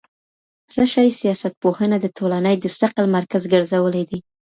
[0.73, 4.19] څه شي سياستپوهنه د ټولني د ثقل مرکز ګرځولی دی؟